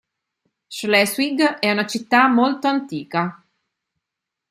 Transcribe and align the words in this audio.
Schleswig 0.67 1.43
è 1.59 1.69
una 1.69 1.85
città 1.85 2.25
molto 2.25 2.65
antica. 2.67 3.45